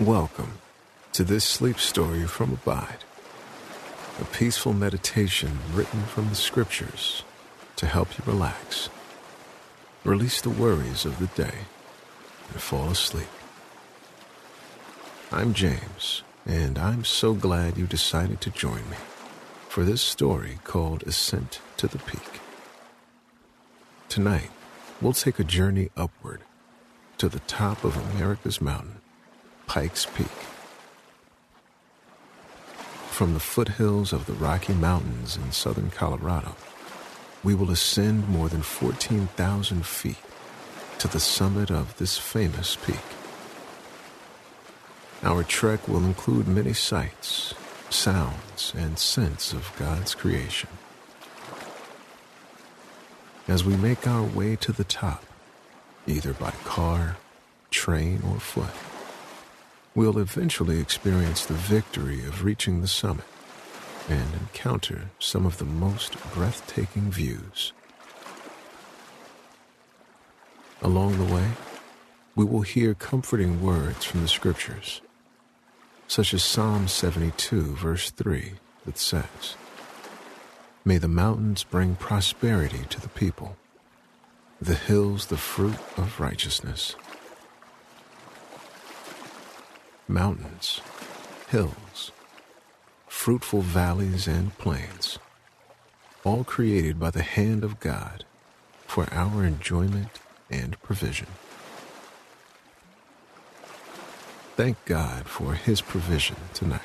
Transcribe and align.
Welcome 0.00 0.58
to 1.14 1.24
this 1.24 1.42
sleep 1.42 1.78
story 1.78 2.26
from 2.26 2.52
Abide, 2.52 3.02
a 4.20 4.26
peaceful 4.26 4.74
meditation 4.74 5.58
written 5.72 6.02
from 6.02 6.28
the 6.28 6.34
scriptures 6.34 7.22
to 7.76 7.86
help 7.86 8.10
you 8.18 8.30
relax, 8.30 8.90
release 10.04 10.42
the 10.42 10.50
worries 10.50 11.06
of 11.06 11.18
the 11.18 11.28
day, 11.28 11.60
and 12.52 12.60
fall 12.60 12.90
asleep. 12.90 13.30
I'm 15.32 15.54
James, 15.54 16.22
and 16.44 16.78
I'm 16.78 17.02
so 17.02 17.32
glad 17.32 17.78
you 17.78 17.86
decided 17.86 18.42
to 18.42 18.50
join 18.50 18.90
me 18.90 18.98
for 19.70 19.82
this 19.82 20.02
story 20.02 20.58
called 20.62 21.04
Ascent 21.04 21.60
to 21.78 21.86
the 21.86 22.00
Peak. 22.00 22.40
Tonight, 24.10 24.50
we'll 25.00 25.14
take 25.14 25.38
a 25.38 25.44
journey 25.44 25.88
upward 25.96 26.42
to 27.16 27.30
the 27.30 27.40
top 27.40 27.82
of 27.82 27.96
America's 28.14 28.60
mountain, 28.60 29.00
Pikes 29.66 30.06
Peak. 30.14 30.26
From 33.10 33.34
the 33.34 33.40
foothills 33.40 34.12
of 34.12 34.26
the 34.26 34.32
Rocky 34.32 34.74
Mountains 34.74 35.36
in 35.36 35.52
southern 35.52 35.90
Colorado, 35.90 36.54
we 37.42 37.54
will 37.54 37.70
ascend 37.70 38.28
more 38.28 38.48
than 38.48 38.62
14,000 38.62 39.84
feet 39.84 40.16
to 40.98 41.08
the 41.08 41.20
summit 41.20 41.70
of 41.70 41.96
this 41.98 42.16
famous 42.18 42.76
peak. 42.76 42.96
Our 45.22 45.42
trek 45.42 45.88
will 45.88 46.04
include 46.04 46.48
many 46.48 46.72
sights, 46.72 47.54
sounds, 47.90 48.72
and 48.76 48.98
scents 48.98 49.52
of 49.52 49.72
God's 49.78 50.14
creation. 50.14 50.70
As 53.48 53.64
we 53.64 53.76
make 53.76 54.06
our 54.06 54.22
way 54.22 54.56
to 54.56 54.72
the 54.72 54.84
top, 54.84 55.24
either 56.06 56.32
by 56.32 56.50
car, 56.64 57.16
train, 57.70 58.22
or 58.26 58.40
foot, 58.40 58.74
we'll 59.96 60.18
eventually 60.18 60.78
experience 60.78 61.46
the 61.46 61.54
victory 61.54 62.20
of 62.26 62.44
reaching 62.44 62.82
the 62.82 62.86
summit 62.86 63.24
and 64.10 64.34
encounter 64.34 65.10
some 65.18 65.46
of 65.46 65.56
the 65.56 65.64
most 65.64 66.14
breathtaking 66.34 67.10
views. 67.10 67.72
Along 70.82 71.16
the 71.16 71.34
way, 71.34 71.48
we 72.36 72.44
will 72.44 72.60
hear 72.60 72.92
comforting 72.92 73.62
words 73.62 74.04
from 74.04 74.20
the 74.20 74.28
scriptures, 74.28 75.00
such 76.06 76.34
as 76.34 76.42
Psalm 76.42 76.86
72, 76.86 77.74
verse 77.74 78.10
3, 78.10 78.52
that 78.84 78.98
says, 78.98 79.56
May 80.84 80.98
the 80.98 81.08
mountains 81.08 81.64
bring 81.64 81.96
prosperity 81.96 82.84
to 82.90 83.00
the 83.00 83.08
people, 83.08 83.56
the 84.60 84.74
hills 84.74 85.26
the 85.26 85.38
fruit 85.38 85.78
of 85.96 86.20
righteousness. 86.20 86.94
Mountains, 90.08 90.80
hills, 91.48 92.12
fruitful 93.08 93.62
valleys, 93.62 94.28
and 94.28 94.56
plains, 94.56 95.18
all 96.22 96.44
created 96.44 97.00
by 97.00 97.10
the 97.10 97.24
hand 97.24 97.64
of 97.64 97.80
God 97.80 98.24
for 98.86 99.12
our 99.12 99.44
enjoyment 99.44 100.20
and 100.48 100.80
provision. 100.80 101.26
Thank 104.54 104.82
God 104.84 105.26
for 105.26 105.54
His 105.54 105.80
provision 105.80 106.36
tonight. 106.54 106.80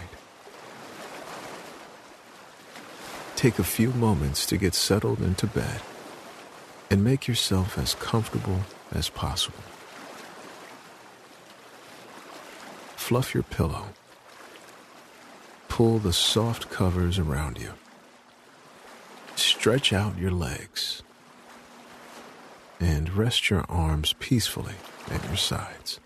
Take 3.35 3.59
a 3.59 3.63
few 3.63 3.91
moments 3.91 4.47
to 4.47 4.58
get 4.58 4.73
settled 4.73 5.22
into 5.22 5.45
bed 5.45 5.81
and 6.89 7.03
make 7.03 7.28
yourself 7.28 7.78
as 7.78 7.94
comfortable 7.94 8.61
as 8.91 9.09
possible. 9.09 9.63
Fluff 13.11 13.33
your 13.33 13.44
pillow. 13.44 13.88
Pull 15.67 15.99
the 15.99 16.13
soft 16.13 16.69
covers 16.69 17.19
around 17.19 17.57
you. 17.59 17.73
Stretch 19.35 19.91
out 19.91 20.17
your 20.17 20.31
legs 20.31 21.03
and 22.79 23.09
rest 23.17 23.49
your 23.49 23.66
arms 23.67 24.13
peacefully 24.19 24.75
at 25.09 25.25
your 25.25 25.35
sides. 25.35 25.99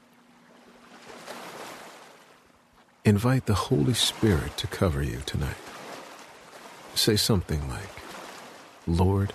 Invite 3.05 3.45
the 3.45 3.69
Holy 3.69 3.93
Spirit 3.93 4.57
to 4.57 4.66
cover 4.66 5.03
you 5.03 5.19
tonight. 5.27 5.61
Say 6.95 7.17
something 7.17 7.69
like, 7.69 8.01
Lord, 8.87 9.31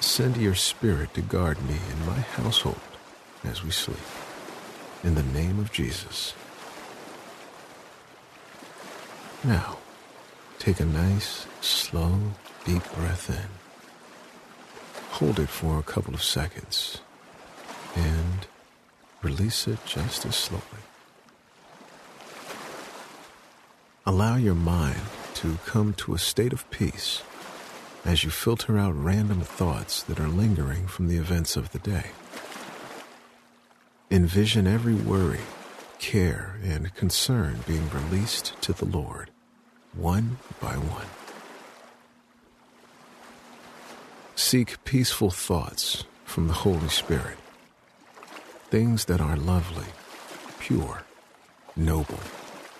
send 0.00 0.38
your 0.38 0.56
Spirit 0.56 1.14
to 1.14 1.20
guard 1.20 1.62
me 1.68 1.76
and 1.88 2.04
my 2.04 2.18
household 2.18 2.80
as 3.44 3.62
we 3.62 3.70
sleep. 3.70 3.96
In 5.04 5.14
the 5.14 5.22
name 5.22 5.60
of 5.60 5.70
Jesus. 5.70 6.34
Now, 9.46 9.78
take 10.58 10.80
a 10.80 10.84
nice, 10.84 11.46
slow, 11.60 12.18
deep 12.64 12.82
breath 12.94 13.30
in. 13.30 13.48
Hold 15.18 15.38
it 15.38 15.48
for 15.48 15.78
a 15.78 15.84
couple 15.84 16.14
of 16.14 16.22
seconds 16.22 17.00
and 17.94 18.48
release 19.22 19.68
it 19.68 19.78
just 19.86 20.26
as 20.26 20.34
slowly. 20.34 20.82
Allow 24.04 24.34
your 24.34 24.56
mind 24.56 25.00
to 25.34 25.58
come 25.64 25.92
to 25.94 26.14
a 26.14 26.18
state 26.18 26.52
of 26.52 26.68
peace 26.72 27.22
as 28.04 28.24
you 28.24 28.30
filter 28.30 28.76
out 28.76 29.00
random 29.00 29.42
thoughts 29.42 30.02
that 30.02 30.18
are 30.18 30.26
lingering 30.26 30.88
from 30.88 31.06
the 31.06 31.18
events 31.18 31.56
of 31.56 31.70
the 31.70 31.78
day. 31.78 32.10
Envision 34.10 34.66
every 34.66 34.94
worry, 34.94 35.46
care, 36.00 36.56
and 36.64 36.92
concern 36.94 37.60
being 37.66 37.88
released 37.90 38.60
to 38.60 38.72
the 38.72 38.84
Lord, 38.84 39.30
one 39.96 40.38
by 40.60 40.74
one. 40.76 41.06
Seek 44.34 44.84
peaceful 44.84 45.30
thoughts 45.30 46.04
from 46.24 46.48
the 46.48 46.52
Holy 46.52 46.88
Spirit, 46.88 47.38
things 48.70 49.06
that 49.06 49.20
are 49.20 49.36
lovely, 49.36 49.86
pure, 50.60 51.02
noble, 51.74 52.20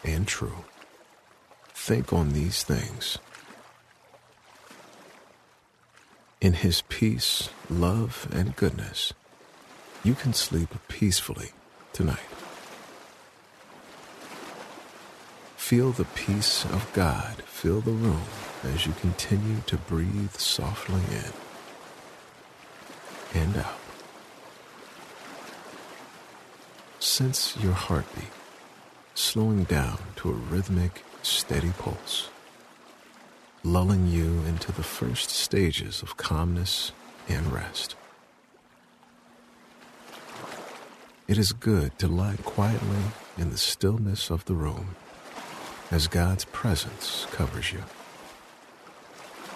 and 0.04 0.28
true. 0.28 0.64
Think 1.70 2.12
on 2.12 2.32
these 2.32 2.62
things. 2.62 3.18
In 6.40 6.52
His 6.52 6.82
peace, 6.82 7.48
love, 7.70 8.28
and 8.30 8.54
goodness, 8.54 9.14
you 10.04 10.14
can 10.14 10.34
sleep 10.34 10.68
peacefully 10.88 11.52
tonight. 11.92 12.35
Feel 15.66 15.90
the 15.90 16.04
peace 16.04 16.64
of 16.66 16.88
God 16.92 17.42
fill 17.42 17.80
the 17.80 17.90
room 17.90 18.22
as 18.62 18.86
you 18.86 18.92
continue 19.00 19.62
to 19.66 19.76
breathe 19.76 20.34
softly 20.34 21.00
in 23.34 23.40
and 23.42 23.56
out. 23.56 23.80
Sense 27.00 27.56
your 27.56 27.72
heartbeat 27.72 28.30
slowing 29.14 29.64
down 29.64 29.98
to 30.14 30.30
a 30.30 30.34
rhythmic, 30.34 31.02
steady 31.24 31.72
pulse, 31.76 32.28
lulling 33.64 34.06
you 34.06 34.44
into 34.46 34.70
the 34.70 34.84
first 34.84 35.30
stages 35.30 36.00
of 36.00 36.16
calmness 36.16 36.92
and 37.28 37.52
rest. 37.52 37.96
It 41.26 41.36
is 41.38 41.50
good 41.50 41.98
to 41.98 42.06
lie 42.06 42.36
quietly 42.44 43.02
in 43.36 43.50
the 43.50 43.58
stillness 43.58 44.30
of 44.30 44.44
the 44.44 44.54
room 44.54 44.94
as 45.90 46.08
God's 46.08 46.44
presence 46.46 47.26
covers 47.30 47.72
you. 47.72 47.82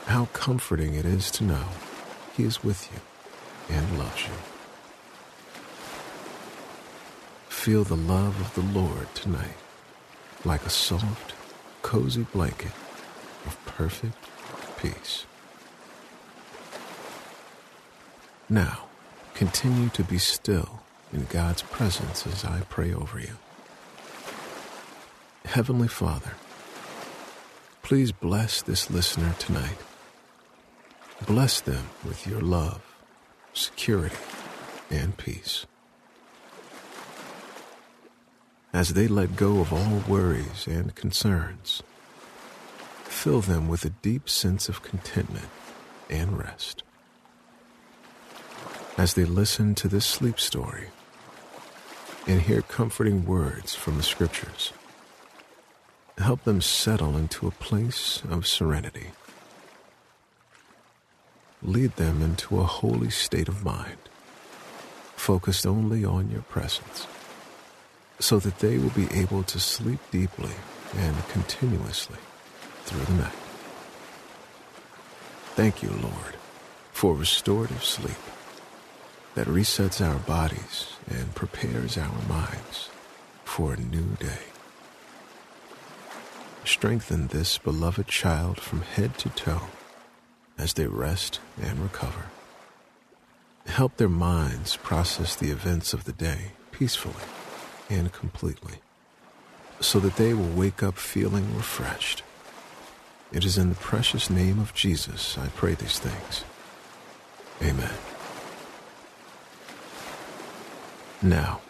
How 0.06 0.26
comforting 0.32 0.94
it 0.94 1.04
is 1.04 1.30
to 1.32 1.44
know 1.44 1.64
He 2.36 2.44
is 2.44 2.64
with 2.64 2.90
you 2.92 3.00
and 3.74 3.98
loves 3.98 4.24
you. 4.24 4.34
Feel 7.48 7.84
the 7.84 7.96
love 7.96 8.40
of 8.40 8.54
the 8.54 8.78
Lord 8.78 9.14
tonight 9.14 9.56
like 10.44 10.64
a 10.64 10.70
soft, 10.70 11.34
cozy 11.82 12.26
blanket 12.32 12.72
of 13.46 13.58
perfect 13.66 14.14
peace. 14.78 15.26
Now, 18.48 18.86
continue 19.34 19.90
to 19.90 20.02
be 20.02 20.18
still 20.18 20.80
in 21.12 21.26
God's 21.26 21.62
presence 21.62 22.26
as 22.26 22.44
I 22.44 22.62
pray 22.68 22.92
over 22.92 23.20
you. 23.20 23.36
Heavenly 25.50 25.88
Father, 25.88 26.34
please 27.82 28.12
bless 28.12 28.62
this 28.62 28.88
listener 28.88 29.34
tonight. 29.40 29.78
Bless 31.26 31.60
them 31.60 31.90
with 32.04 32.24
your 32.24 32.40
love, 32.40 32.80
security, 33.52 34.14
and 34.92 35.16
peace. 35.16 35.66
As 38.72 38.90
they 38.90 39.08
let 39.08 39.34
go 39.34 39.58
of 39.58 39.72
all 39.72 40.04
worries 40.06 40.68
and 40.68 40.94
concerns, 40.94 41.82
fill 43.02 43.40
them 43.40 43.66
with 43.66 43.84
a 43.84 43.90
deep 43.90 44.28
sense 44.28 44.68
of 44.68 44.84
contentment 44.84 45.48
and 46.08 46.38
rest. 46.38 46.84
As 48.96 49.14
they 49.14 49.24
listen 49.24 49.74
to 49.74 49.88
this 49.88 50.06
sleep 50.06 50.38
story, 50.38 50.90
and 52.28 52.42
hear 52.42 52.62
comforting 52.62 53.24
words 53.26 53.74
from 53.74 53.96
the 53.96 54.04
scriptures. 54.04 54.72
Help 56.20 56.44
them 56.44 56.60
settle 56.60 57.16
into 57.16 57.46
a 57.46 57.50
place 57.50 58.22
of 58.28 58.46
serenity. 58.46 59.12
Lead 61.62 61.96
them 61.96 62.20
into 62.20 62.60
a 62.60 62.64
holy 62.64 63.08
state 63.08 63.48
of 63.48 63.64
mind, 63.64 63.98
focused 65.16 65.66
only 65.66 66.04
on 66.04 66.30
your 66.30 66.42
presence, 66.42 67.06
so 68.18 68.38
that 68.38 68.58
they 68.58 68.76
will 68.76 68.90
be 68.90 69.08
able 69.12 69.42
to 69.44 69.58
sleep 69.58 69.98
deeply 70.10 70.52
and 70.96 71.16
continuously 71.28 72.18
through 72.84 73.04
the 73.06 73.22
night. 73.22 73.40
Thank 75.56 75.82
you, 75.82 75.90
Lord, 75.90 76.36
for 76.92 77.14
restorative 77.14 77.82
sleep 77.82 78.22
that 79.34 79.46
resets 79.46 80.06
our 80.06 80.18
bodies 80.18 80.92
and 81.08 81.34
prepares 81.34 81.96
our 81.96 82.22
minds 82.28 82.90
for 83.44 83.72
a 83.72 83.80
new 83.80 84.16
day. 84.18 84.59
Strengthen 86.80 87.26
this 87.26 87.58
beloved 87.58 88.06
child 88.06 88.58
from 88.58 88.80
head 88.80 89.18
to 89.18 89.28
toe 89.28 89.64
as 90.56 90.72
they 90.72 90.86
rest 90.86 91.38
and 91.60 91.78
recover. 91.78 92.24
Help 93.66 93.98
their 93.98 94.08
minds 94.08 94.76
process 94.76 95.36
the 95.36 95.50
events 95.50 95.92
of 95.92 96.04
the 96.04 96.12
day 96.14 96.52
peacefully 96.72 97.26
and 97.90 98.10
completely 98.14 98.76
so 99.80 100.00
that 100.00 100.16
they 100.16 100.32
will 100.32 100.48
wake 100.48 100.82
up 100.82 100.96
feeling 100.96 101.54
refreshed. 101.54 102.22
It 103.30 103.44
is 103.44 103.58
in 103.58 103.68
the 103.68 103.74
precious 103.74 104.30
name 104.30 104.58
of 104.58 104.72
Jesus 104.72 105.36
I 105.36 105.48
pray 105.48 105.74
these 105.74 105.98
things. 105.98 106.44
Amen. 107.60 107.92
Now, 111.20 111.60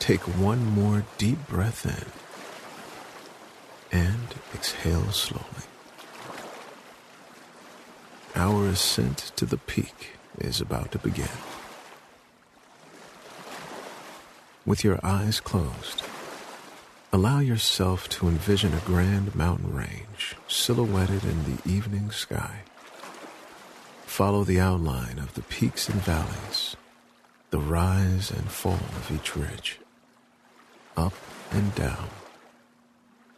take 0.00 0.22
one 0.22 0.66
more 0.66 1.04
deep 1.16 1.46
breath 1.46 1.86
in 1.86 2.21
and 3.92 4.34
exhale 4.54 5.12
slowly. 5.12 5.44
Our 8.34 8.68
ascent 8.68 9.32
to 9.36 9.44
the 9.44 9.58
peak 9.58 10.16
is 10.38 10.60
about 10.60 10.90
to 10.92 10.98
begin. 10.98 11.28
With 14.64 14.84
your 14.84 14.98
eyes 15.04 15.38
closed, 15.38 16.02
allow 17.12 17.40
yourself 17.40 18.08
to 18.10 18.28
envision 18.28 18.72
a 18.72 18.86
grand 18.86 19.36
mountain 19.36 19.74
range 19.74 20.36
silhouetted 20.48 21.24
in 21.24 21.44
the 21.44 21.70
evening 21.70 22.10
sky. 22.10 22.60
Follow 24.06 24.44
the 24.44 24.60
outline 24.60 25.18
of 25.18 25.34
the 25.34 25.42
peaks 25.42 25.88
and 25.88 26.00
valleys, 26.00 26.76
the 27.50 27.58
rise 27.58 28.30
and 28.30 28.50
fall 28.50 28.74
of 28.74 29.10
each 29.14 29.36
ridge, 29.36 29.78
up 30.96 31.14
and 31.50 31.74
down, 31.74 32.08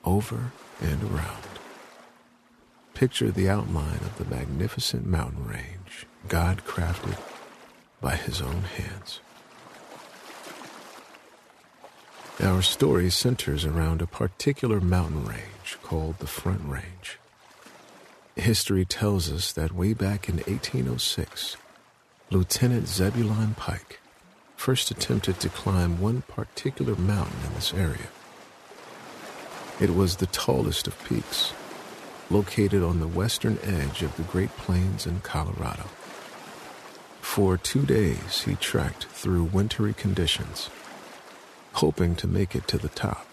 over 0.05 0.53
and 0.81 1.03
around. 1.03 1.43
Picture 2.95 3.31
the 3.31 3.49
outline 3.49 3.97
of 3.97 4.19
the 4.19 4.25
magnificent 4.25 5.06
mountain 5.06 5.47
range 5.47 6.06
God 6.29 6.65
crafted 6.65 7.19
by 8.01 8.17
His 8.17 8.41
own 8.41 8.62
hands. 8.62 9.21
Our 12.41 12.62
story 12.62 13.11
centers 13.11 13.65
around 13.65 14.03
a 14.03 14.06
particular 14.06 14.81
mountain 14.81 15.25
range 15.25 15.79
called 15.83 16.19
the 16.19 16.27
Front 16.27 16.62
Range. 16.65 17.19
History 18.37 18.85
tells 18.85 19.31
us 19.31 19.53
that 19.53 19.73
way 19.73 19.93
back 19.93 20.29
in 20.29 20.37
1806, 20.37 21.57
Lieutenant 22.31 22.89
Zebulon 22.89 23.55
Pike 23.55 24.00
first 24.57 24.91
attempted 24.91 25.39
to 25.41 25.49
climb 25.49 26.00
one 26.00 26.23
particular 26.23 26.97
mountain 26.97 27.39
in 27.47 27.55
this 27.55 27.73
area. 27.73 28.09
It 29.81 29.94
was 29.94 30.17
the 30.17 30.26
tallest 30.26 30.87
of 30.87 31.05
peaks, 31.05 31.53
located 32.31 32.82
on 32.82 33.00
the 33.00 33.09
western 33.09 33.59
edge 33.65 34.03
of 34.03 34.17
the 34.17 34.23
Great 34.23 34.50
Plains 34.56 35.05
in 35.05 35.21
Colorado. 35.21 35.85
For 37.21 37.56
two 37.56 37.85
days, 37.85 38.43
he 38.43 38.55
trekked 38.55 39.06
through 39.06 39.44
wintry 39.44 39.93
conditions, 39.93 40.71
hoping 41.75 42.15
to 42.17 42.29
make 42.29 42.55
it 42.55 42.69
to 42.69 42.79
the 42.79 42.88
top. 42.88 43.26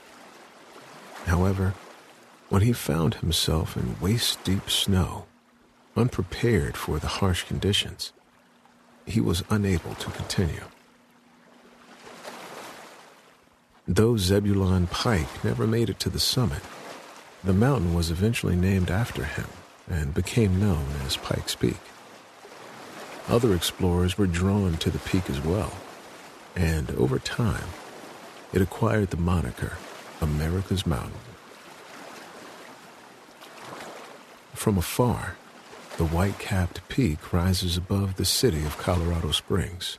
However, 1.26 1.76
when 2.50 2.64
he 2.64 2.74
found 2.74 3.16
himself 3.16 3.78
in 3.78 4.00
waist 4.02 4.44
deep 4.44 4.68
snow, 4.68 5.26
unprepared 5.96 6.76
for 6.76 6.98
the 6.98 7.08
harsh 7.08 7.44
conditions, 7.44 8.14
he 9.06 9.22
was 9.22 9.44
unable 9.52 9.94
to 9.96 10.10
continue. 10.10 10.64
Though 13.94 14.16
Zebulon 14.16 14.88
Pike 14.88 15.44
never 15.44 15.68
made 15.68 15.90
it 15.90 16.00
to 16.00 16.10
the 16.10 16.18
summit, 16.18 16.62
the 17.44 17.52
mountain 17.52 17.94
was 17.94 18.10
eventually 18.10 18.56
named 18.56 18.90
after 18.90 19.26
him 19.26 19.48
and 19.90 20.14
became 20.14 20.62
known 20.62 20.86
as 21.06 21.18
Pikes 21.18 21.56
Peak. 21.56 21.82
Other 23.28 23.54
explorers 23.54 24.18
were 24.18 24.28
drawn 24.28 24.78
to 24.78 24.90
the 24.90 25.00
peak 25.00 25.30
as 25.30 25.42
well, 25.42 25.74
and 26.56 26.90
over 26.92 27.20
time, 27.20 27.68
it 28.54 28.62
acquired 28.62 29.10
the 29.10 29.18
moniker 29.18 29.74
America's 30.22 30.88
Mountain. 30.88 31.12
From 34.54 34.78
afar, 34.78 35.36
the 35.98 36.06
white 36.06 36.40
capped 36.40 36.88
peak 36.88 37.34
rises 37.34 37.76
above 37.76 38.16
the 38.16 38.24
city 38.24 38.64
of 38.64 38.78
Colorado 38.78 39.32
Springs, 39.32 39.98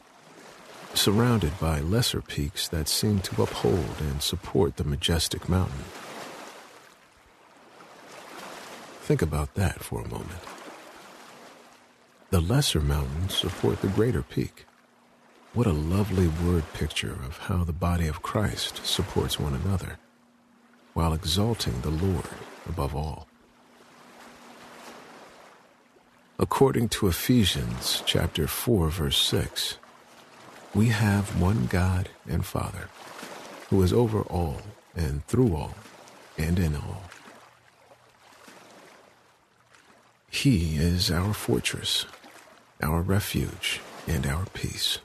surrounded 0.94 1.58
by 1.58 1.80
lesser 1.80 2.20
peaks 2.20 2.68
that 2.68 2.88
seem 2.88 3.20
to 3.20 3.42
uphold 3.42 3.96
and 4.00 4.22
support 4.22 4.76
the 4.76 4.84
majestic 4.84 5.48
mountain. 5.48 5.84
Think 9.02 9.22
about 9.22 9.54
that 9.54 9.82
for 9.82 10.00
a 10.00 10.08
moment. 10.08 10.40
The 12.30 12.40
lesser 12.40 12.80
mountains 12.80 13.36
support 13.36 13.82
the 13.82 13.88
greater 13.88 14.22
peak. 14.22 14.64
What 15.54 15.66
a 15.66 15.72
lovely 15.72 16.28
word 16.28 16.64
picture 16.72 17.18
of 17.26 17.36
how 17.36 17.64
the 17.64 17.74
body 17.74 18.06
of 18.06 18.22
Christ 18.22 18.86
supports 18.86 19.38
one 19.38 19.54
another, 19.54 19.98
while 20.94 21.12
exalting 21.12 21.80
the 21.82 21.90
Lord 21.90 22.24
above 22.66 22.96
all. 22.96 23.26
According 26.38 26.88
to 26.90 27.08
Ephesians 27.08 28.02
chapter 28.06 28.46
4 28.46 28.88
verse 28.88 29.18
6, 29.18 29.76
we 30.74 30.88
have 30.88 31.40
one 31.40 31.66
God 31.66 32.08
and 32.28 32.44
Father 32.44 32.88
who 33.68 33.82
is 33.82 33.92
over 33.92 34.22
all 34.22 34.62
and 34.94 35.24
through 35.26 35.54
all 35.54 35.74
and 36.38 36.58
in 36.58 36.74
all. 36.74 37.02
He 40.30 40.76
is 40.76 41.10
our 41.10 41.34
fortress, 41.34 42.06
our 42.82 43.02
refuge, 43.02 43.80
and 44.06 44.26
our 44.26 44.46
peace. 44.54 44.98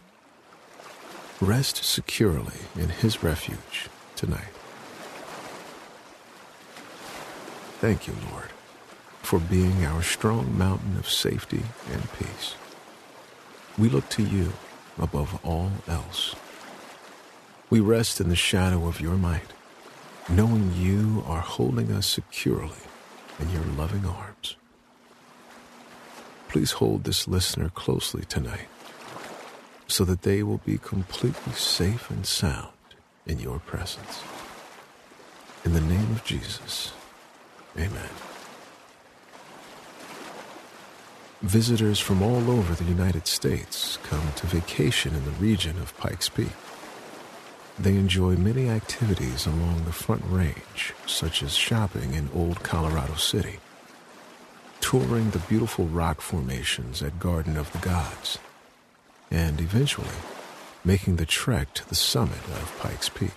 Rest 1.42 1.84
securely 1.84 2.62
in 2.76 2.90
His 2.90 3.22
refuge 3.22 3.90
tonight. 4.16 4.54
Thank 7.80 8.08
you, 8.08 8.16
Lord, 8.32 8.50
for 9.22 9.40
being 9.40 9.86
our 9.86 10.02
strong 10.02 10.58
mountain 10.58 10.98
of 10.98 11.10
safety 11.10 11.62
and 11.92 12.12
peace. 12.14 12.56
We 13.78 13.90
look 13.90 14.10
to 14.10 14.24
you 14.24 14.54
above 15.00 15.40
all 15.46 15.72
else. 15.88 16.36
We 17.70 17.80
rest 17.80 18.22
in 18.22 18.30
the 18.30 18.36
shadow 18.36 18.88
of 18.88 19.02
your 19.02 19.16
might, 19.16 19.54
knowing 20.30 20.74
you 20.76 21.24
are 21.28 21.42
holding 21.42 21.92
us 21.92 22.08
securely 22.08 22.84
in 23.40 23.52
your 23.52 23.64
loving 23.64 24.06
arms. 24.06 24.56
Please 26.50 26.72
hold 26.74 27.04
this 27.04 27.28
listener 27.28 27.70
closely 27.70 28.24
tonight 28.24 28.68
so 29.88 30.04
that 30.06 30.22
they 30.22 30.44
will 30.44 30.62
be 30.66 30.78
completely 30.78 31.54
safe 31.54 32.10
and 32.10 32.26
sound 32.26 32.70
in 33.26 33.40
your 33.40 33.60
presence. 33.60 34.24
In 35.66 35.74
the 35.74 35.82
name 35.82 36.12
of 36.12 36.24
Jesus, 36.24 36.94
amen. 37.78 38.37
Visitors 41.42 42.00
from 42.00 42.24
all 42.24 42.50
over 42.50 42.74
the 42.74 42.90
United 42.90 43.28
States 43.28 43.98
come 44.04 44.32
to 44.36 44.48
vacation 44.48 45.14
in 45.14 45.24
the 45.24 45.32
region 45.32 45.78
of 45.78 45.96
Pikes 45.98 46.30
Peak. 46.30 46.52
They 47.78 47.96
enjoy 47.96 48.36
many 48.36 48.70
activities 48.70 49.46
along 49.46 49.84
the 49.86 49.92
Front 49.92 50.24
Range, 50.26 50.94
such 51.06 51.44
as 51.44 51.56
shopping 51.56 52.14
in 52.16 52.30
Old 52.34 52.64
Colorado 52.64 53.16
City 53.16 53.60
touring 54.90 55.32
the 55.32 55.40
beautiful 55.40 55.86
rock 55.88 56.22
formations 56.22 57.04
at 57.04 57.20
Garden 57.20 57.58
of 57.58 57.70
the 57.74 57.78
Gods, 57.80 58.38
and 59.30 59.60
eventually 59.60 60.08
making 60.86 61.18
the 61.18 61.26
trek 61.26 61.74
to 61.74 61.90
the 61.90 61.94
summit 61.94 62.38
of 62.56 62.74
Pikes 62.80 63.10
Peak. 63.10 63.34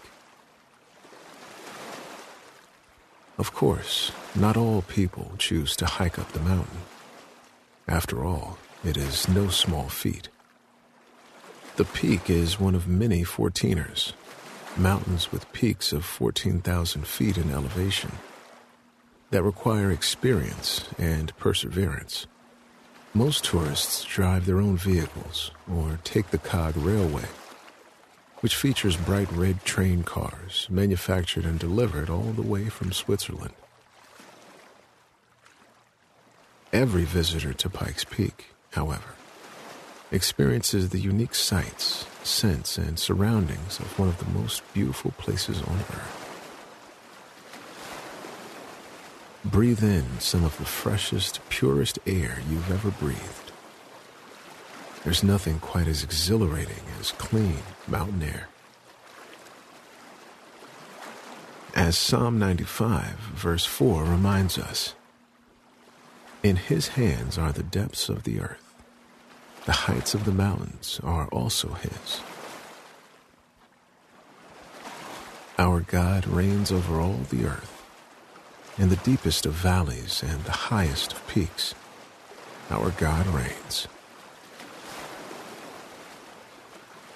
Of 3.37 3.53
course, 3.53 4.13
not 4.37 4.57
all 4.57 4.83
people 4.83 5.33
choose 5.39 5.75
to 5.75 5.87
hike 5.87 6.21
up 6.21 6.31
the 6.31 6.39
mountain. 6.39 6.83
After 7.91 8.25
all, 8.25 8.57
it 8.85 8.97
is 8.97 9.29
no 9.29 9.49
small 9.49 9.89
feat. 9.89 10.29
The 11.75 11.85
peak 11.85 12.31
is 12.31 12.61
one 12.61 12.77
of 12.77 12.87
many 12.87 13.25
14ers, 13.25 14.13
mountains 14.77 15.33
with 15.33 15.53
peaks 15.53 15.93
of 15.93 16.05
14,000 16.05 17.05
feet 17.05 17.37
in 17.37 17.51
elevation 17.51 18.13
that 19.31 19.43
require 19.43 19.91
experience 19.91 20.85
and 20.99 21.37
perseverance. 21.37 22.29
Most 23.13 23.43
tourists 23.45 24.05
drive 24.05 24.47
their 24.47 24.61
own 24.61 24.77
vehicles 24.77 25.51
or 25.69 25.99
take 26.05 26.31
the 26.31 26.39
Cog 26.39 26.77
Railway, 26.77 27.27
which 28.39 28.55
features 28.55 28.97
bright 28.97 29.31
red 29.33 29.65
train 29.65 30.05
cars 30.05 30.69
manufactured 30.71 31.45
and 31.45 31.59
delivered 31.59 32.09
all 32.09 32.33
the 32.33 32.43
way 32.43 32.69
from 32.69 32.93
Switzerland. 32.93 33.55
Every 36.73 37.03
visitor 37.03 37.53
to 37.53 37.69
Pikes 37.69 38.05
Peak, 38.05 38.47
however, 38.71 39.15
experiences 40.13 40.91
the 40.91 41.01
unique 41.01 41.35
sights, 41.35 42.07
scents, 42.23 42.79
and 42.79 42.97
surroundings 42.97 43.81
of 43.81 43.99
one 43.99 44.09
of 44.09 44.19
the 44.19 44.39
most 44.39 44.63
beautiful 44.73 45.11
places 45.19 45.61
on 45.63 45.75
earth. 45.75 46.21
Breathe 49.45 49.83
in 49.83 50.21
some 50.21 50.45
of 50.45 50.57
the 50.59 50.65
freshest, 50.65 51.41
purest 51.49 51.99
air 52.07 52.39
you've 52.49 52.71
ever 52.71 52.93
breathed. 52.93 53.51
There's 55.03 55.25
nothing 55.25 55.59
quite 55.59 55.89
as 55.89 56.05
exhilarating 56.05 56.85
as 57.01 57.11
clean 57.13 57.63
mountain 57.89 58.23
air. 58.23 58.49
As 61.75 61.99
Psalm 61.99 62.39
95, 62.39 63.17
verse 63.35 63.65
4 63.65 64.05
reminds 64.05 64.57
us, 64.57 64.95
in 66.43 66.57
his 66.57 66.89
hands 66.89 67.37
are 67.37 67.53
the 67.53 67.63
depths 67.63 68.09
of 68.09 68.23
the 68.25 68.41
earth. 68.41 68.75
The 69.67 69.73
heights 69.73 70.15
of 70.15 70.25
the 70.25 70.33
mountains 70.33 71.01
are 71.03 71.27
also 71.29 71.69
his. 71.75 72.21
Our 75.59 75.81
God 75.81 76.27
reigns 76.27 76.73
over 76.73 76.99
all 77.01 77.21
the 77.29 77.45
earth. 77.45 77.77
In 78.79 78.89
the 78.89 78.97
deepest 78.97 79.45
of 79.45 79.53
valleys 79.53 80.23
and 80.23 80.43
the 80.45 80.53
highest 80.53 81.13
of 81.13 81.29
peaks, 81.29 81.75
our 82.71 82.91
God 82.93 83.27
reigns. 83.27 83.87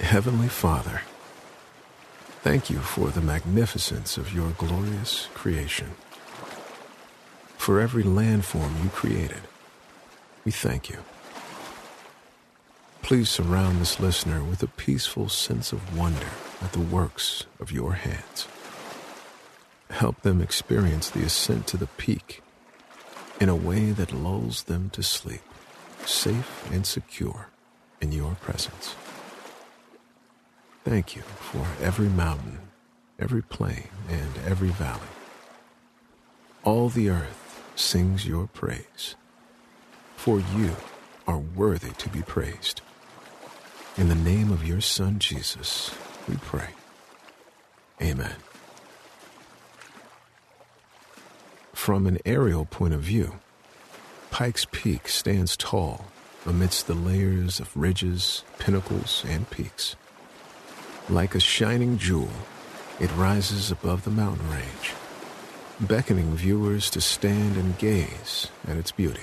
Heavenly 0.01 0.49
Father, 0.49 1.01
thank 2.43 2.69
you 2.69 2.81
for 2.81 3.09
the 3.09 3.23
magnificence 3.23 4.19
of 4.19 4.35
your 4.35 4.51
glorious 4.51 5.29
creation 5.33 5.95
for 7.65 7.81
every 7.81 8.03
landform 8.05 8.83
you 8.83 8.91
created. 8.91 9.41
We 10.45 10.53
thank 10.53 10.91
you. 10.91 10.99
Please 13.01 13.31
surround 13.31 13.81
this 13.81 13.99
listener 13.99 14.45
with 14.45 14.63
a 14.63 14.67
peaceful 14.67 15.31
sense 15.31 15.73
of 15.73 15.97
wonder 15.97 16.29
at 16.61 16.73
the 16.73 16.81
works 16.81 17.47
of 17.59 17.73
your 17.73 17.95
hands. 17.95 18.47
Help 19.89 20.21
them 20.21 20.43
experience 20.43 21.09
the 21.09 21.23
ascent 21.23 21.67
to 21.69 21.79
the 21.79 21.87
peak 21.87 22.43
in 23.41 23.49
a 23.49 23.57
way 23.57 23.93
that 23.93 24.13
lulls 24.13 24.65
them 24.65 24.91
to 24.91 25.03
sleep, 25.03 25.41
safe 26.05 26.71
and 26.71 26.85
secure 26.85 27.47
in 28.03 28.13
your 28.13 28.35
presence. 28.43 28.95
Thank 30.85 31.17
you 31.17 31.23
for 31.23 31.67
every 31.83 32.11
mountain, 32.11 32.59
every 33.19 33.41
plain, 33.41 33.89
and 34.11 34.33
every 34.45 34.69
valley. 34.69 35.01
All 36.63 36.91
the 36.91 37.09
earth 37.09 37.44
sings 37.77 38.27
your 38.27 38.47
praise. 38.49 39.17
For 40.17 40.41
you 40.41 40.77
are 41.27 41.39
worthy 41.39 41.91
to 41.91 42.09
be 42.09 42.23
praised. 42.23 42.81
In 43.97 44.09
the 44.09 44.15
name 44.15 44.51
of 44.51 44.67
your 44.67 44.81
Son 44.81 45.19
Jesus, 45.19 45.95
we 46.29 46.37
pray. 46.37 46.71
Amen. 48.01 48.37
From 51.73 52.07
an 52.07 52.19
aerial 52.25 52.65
point 52.65 52.95
of 52.95 53.03
view, 53.03 53.35
Pikes 54.31 54.67
Peak 54.71 55.09
stands 55.09 55.57
tall 55.57 56.07
amidst 56.47 56.87
the 56.87 56.95
layers 56.95 57.61
of 57.61 57.77
ridges, 57.77 58.43
pinnacles, 58.59 59.25
and 59.29 59.49
peaks. 59.51 59.97
Like 61.09 61.35
a 61.35 61.41
shining 61.41 61.99
jewel, 61.99 62.31
it 62.99 63.15
rises 63.17 63.71
above 63.71 64.05
the 64.05 64.11
mountain 64.11 64.51
range 64.51 64.93
beckoning 65.87 66.35
viewers 66.35 66.91
to 66.91 67.01
stand 67.01 67.57
and 67.57 67.79
gaze 67.79 68.49
at 68.67 68.77
its 68.77 68.93
beauty. 68.93 69.23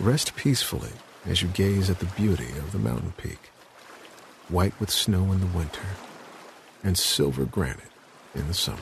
Rest 0.00 0.36
peacefully 0.36 0.92
as 1.26 1.42
you 1.42 1.48
gaze 1.48 1.90
at 1.90 1.98
the 1.98 2.06
beauty 2.06 2.50
of 2.58 2.72
the 2.72 2.78
mountain 2.78 3.12
peak, 3.16 3.50
white 4.48 4.78
with 4.78 4.90
snow 4.90 5.32
in 5.32 5.40
the 5.40 5.46
winter 5.46 5.86
and 6.82 6.96
silver 6.96 7.44
granite 7.44 7.92
in 8.34 8.46
the 8.48 8.54
summer. 8.54 8.78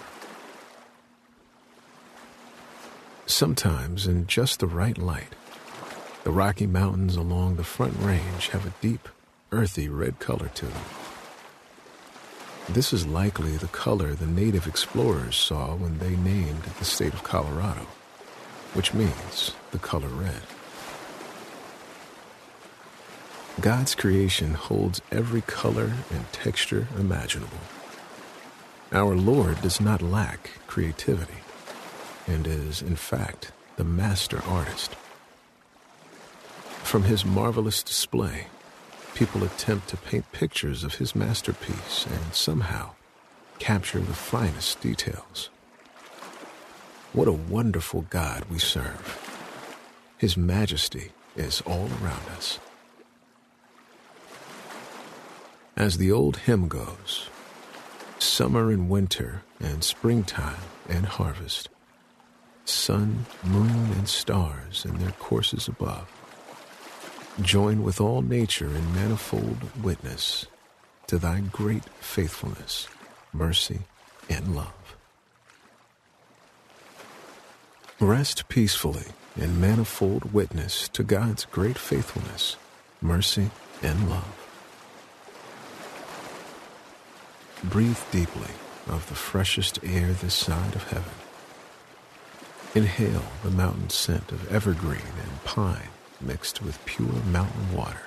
Sometimes, 3.27 4.07
in 4.07 4.27
just 4.27 4.61
the 4.61 4.67
right 4.67 4.99
light, 4.99 5.35
the 6.25 6.31
Rocky 6.31 6.67
Mountains 6.67 7.17
along 7.17 7.57
the 7.57 7.65
Front 7.65 7.97
Range 8.01 8.49
have 8.49 8.67
a 8.67 8.75
deep, 8.81 9.09
earthy 9.51 9.89
red 9.89 10.19
color 10.19 10.49
to 10.55 10.67
them 10.67 10.85
this 12.69 12.93
is 12.93 13.07
likely 13.07 13.57
the 13.57 13.69
color 13.69 14.15
the 14.15 14.27
native 14.27 14.67
explorers 14.67 15.37
saw 15.37 15.75
when 15.75 15.99
they 15.99 16.17
named 16.17 16.63
the 16.79 16.85
state 16.85 17.15
of 17.15 17.23
Colorado, 17.23 17.87
which 18.75 18.93
means 18.93 19.53
the 19.71 19.79
color 19.79 20.09
red. 20.09 20.43
God's 23.61 23.95
creation 23.95 24.55
holds 24.55 25.01
every 25.11 25.41
color 25.43 25.93
and 26.11 26.31
texture 26.33 26.89
imaginable. 26.99 27.59
Our 28.93 29.17
Lord 29.17 29.63
does 29.63 29.81
not 29.81 30.03
lack 30.03 30.51
creativity 30.67 31.41
and 32.27 32.47
is, 32.47 32.83
in 32.83 32.97
fact, 32.97 33.53
the 33.77 33.85
master 33.85 34.43
artist. 34.47 34.95
From 36.83 37.05
his 37.05 37.25
marvelous 37.25 37.83
display, 37.83 38.49
people 39.17 39.43
attempt 39.45 39.89
to 39.89 39.97
paint 39.97 40.31
pictures 40.33 40.85
of 40.85 40.97
his 40.97 41.17
masterpiece 41.17 42.05
and 42.05 42.35
somehow 42.35 42.91
capture 43.59 43.99
the 43.99 44.13
finest 44.13 44.79
details. 44.83 45.49
What 47.15 47.27
a 47.27 47.33
wonderful 47.33 48.03
God 48.11 48.45
we 48.51 48.59
serve. 48.59 49.33
His 50.19 50.37
majesty 50.37 51.13
is 51.35 51.63
all 51.63 51.89
around 52.03 52.29
us. 52.37 52.59
As 55.79 55.97
the 55.97 56.13
old 56.13 56.37
hymn 56.37 56.69
goes, 56.69 57.31
summer 58.19 58.71
and 58.71 58.91
winter 58.91 59.43
and 59.61 59.83
springtime 59.83 60.61
and 60.91 61.07
harvest, 61.07 61.71
sun, 62.67 63.25
moon, 63.43 63.93
and 63.97 64.09
stars 64.09 64.85
in 64.85 64.99
their 64.99 65.13
courses 65.13 65.69
above, 65.69 66.07
join 67.41 67.83
with 67.83 68.01
all 68.01 68.23
nature 68.23 68.67
in 68.67 68.95
manifold 68.95 69.59
witness 69.83 70.47
to 71.07 71.19
thy 71.19 71.41
great 71.41 71.85
faithfulness, 72.01 72.89
mercy, 73.33 73.81
and 74.31 74.57
love. 74.57 74.97
Rest 78.01 78.49
peacefully 78.49 79.07
in 79.37 79.61
manifold 79.61 80.33
witness 80.33 80.89
to 80.89 81.03
God's 81.03 81.45
great 81.45 81.79
faithfulness, 81.79 82.57
mercy, 83.03 83.51
and 83.83 84.09
love. 84.09 84.43
Breathe 87.65 87.99
deeply 88.11 88.53
of 88.89 89.07
the 89.09 89.15
freshest 89.15 89.79
air 89.83 90.13
this 90.13 90.35
side 90.35 90.75
of 90.75 90.85
heaven. 90.91 91.13
Inhale 92.75 93.25
the 93.43 93.51
mountain 93.51 93.91
scent 93.91 94.33
of 94.33 94.51
evergreen 94.51 95.01
and 95.23 95.45
pine 95.45 95.89
mixed 96.21 96.63
with 96.63 96.85
pure 96.85 97.23
mountain 97.31 97.75
water, 97.75 98.03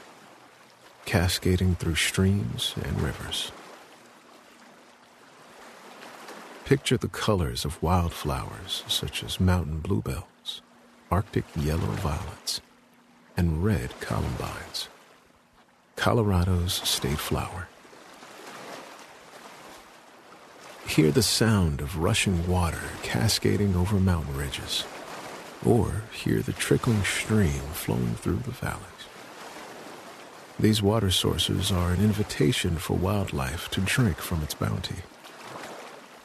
cascading 1.05 1.75
through 1.75 1.95
streams 1.95 2.75
and 2.83 3.01
rivers. 3.01 3.51
Picture 6.65 6.97
the 6.97 7.07
colors 7.07 7.65
of 7.65 7.81
wildflowers 7.81 8.83
such 8.87 9.23
as 9.23 9.39
mountain 9.39 9.79
bluebells, 9.79 10.61
arctic 11.09 11.45
yellow 11.55 11.91
violets, 12.03 12.61
and 13.35 13.63
red 13.63 13.99
columbines, 13.99 14.87
Colorado's 15.95 16.73
state 16.73 17.17
flower. 17.17 17.67
Hear 20.87 21.11
the 21.11 21.23
sound 21.23 21.81
of 21.81 21.97
rushing 21.97 22.47
water 22.47 22.81
cascading 23.03 23.75
over 23.75 23.99
mountain 23.99 24.35
ridges 24.37 24.85
or 25.65 26.03
hear 26.13 26.41
the 26.41 26.53
trickling 26.53 27.03
stream 27.03 27.61
flowing 27.73 28.15
through 28.15 28.37
the 28.45 28.51
valleys. 28.51 28.83
These 30.59 30.81
water 30.81 31.11
sources 31.11 31.71
are 31.71 31.91
an 31.91 32.01
invitation 32.01 32.77
for 32.77 32.95
wildlife 32.97 33.69
to 33.71 33.81
drink 33.81 34.17
from 34.17 34.43
its 34.43 34.53
bounty, 34.53 34.97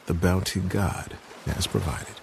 the 0.06 0.14
bounty 0.14 0.60
God 0.60 1.16
has 1.46 1.66
provided. 1.66 2.14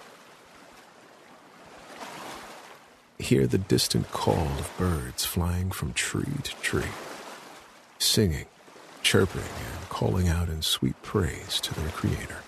Hear 3.18 3.46
the 3.46 3.58
distant 3.58 4.10
call 4.10 4.48
of 4.58 4.74
birds 4.76 5.24
flying 5.24 5.70
from 5.70 5.92
tree 5.92 6.34
to 6.42 6.56
tree, 6.56 6.92
singing, 7.98 8.46
chirping 9.02 9.42
and 9.42 9.88
calling 9.88 10.28
out 10.28 10.48
in 10.48 10.60
sweet 10.60 11.00
praise 11.02 11.60
to 11.60 11.74
their 11.74 11.90
Creator. 11.90 12.42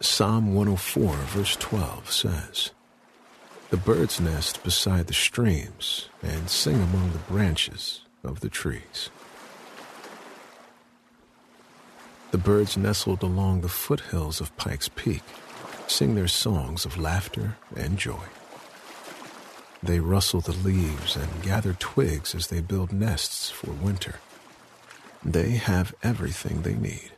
Psalm 0.00 0.54
104, 0.54 1.14
verse 1.14 1.56
12 1.56 2.10
says, 2.10 2.70
The 3.70 3.78
birds 3.78 4.20
nest 4.20 4.62
beside 4.62 5.06
the 5.06 5.14
streams 5.14 6.08
and 6.22 6.50
sing 6.50 6.74
among 6.76 7.12
the 7.12 7.32
branches 7.32 8.02
of 8.22 8.40
the 8.40 8.50
trees. 8.50 9.08
The 12.30 12.38
birds 12.38 12.76
nestled 12.76 13.22
along 13.22 13.62
the 13.62 13.70
foothills 13.70 14.40
of 14.40 14.54
Pikes 14.58 14.90
Peak 14.94 15.22
sing 15.86 16.14
their 16.14 16.28
songs 16.28 16.84
of 16.84 16.98
laughter 16.98 17.56
and 17.74 17.98
joy. 17.98 18.26
They 19.82 20.00
rustle 20.00 20.40
the 20.40 20.52
leaves 20.52 21.16
and 21.16 21.42
gather 21.42 21.72
twigs 21.72 22.34
as 22.34 22.48
they 22.48 22.60
build 22.60 22.92
nests 22.92 23.50
for 23.50 23.70
winter. 23.70 24.16
They 25.24 25.52
have 25.52 25.94
everything 26.02 26.62
they 26.62 26.74
need. 26.74 27.12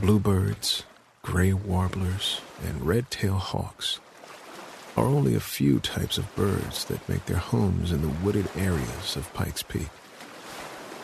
Bluebirds, 0.00 0.82
gray 1.22 1.54
warblers, 1.54 2.42
and 2.62 2.86
red-tailed 2.86 3.38
hawks 3.38 3.98
are 4.94 5.06
only 5.06 5.34
a 5.34 5.40
few 5.40 5.80
types 5.80 6.18
of 6.18 6.34
birds 6.36 6.84
that 6.84 7.08
make 7.08 7.24
their 7.24 7.38
homes 7.38 7.90
in 7.92 8.02
the 8.02 8.14
wooded 8.22 8.46
areas 8.56 9.16
of 9.16 9.32
Pikes 9.32 9.62
Peak. 9.62 9.88